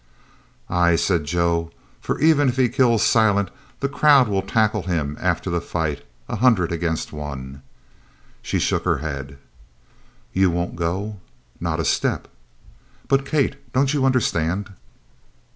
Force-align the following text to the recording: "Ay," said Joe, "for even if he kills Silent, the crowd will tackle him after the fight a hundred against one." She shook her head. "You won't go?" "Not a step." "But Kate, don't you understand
"Ay," 0.67 0.95
said 0.95 1.25
Joe, 1.25 1.69
"for 1.99 2.17
even 2.19 2.49
if 2.49 2.55
he 2.57 2.69
kills 2.69 3.05
Silent, 3.05 3.51
the 3.81 3.87
crowd 3.87 4.27
will 4.27 4.41
tackle 4.41 4.81
him 4.81 5.15
after 5.21 5.51
the 5.51 5.61
fight 5.61 6.03
a 6.27 6.37
hundred 6.37 6.71
against 6.71 7.13
one." 7.13 7.61
She 8.41 8.57
shook 8.57 8.83
her 8.83 8.97
head. 8.97 9.37
"You 10.33 10.49
won't 10.49 10.75
go?" 10.75 11.17
"Not 11.59 11.79
a 11.79 11.85
step." 11.85 12.27
"But 13.07 13.27
Kate, 13.27 13.57
don't 13.73 13.93
you 13.93 14.03
understand 14.03 14.73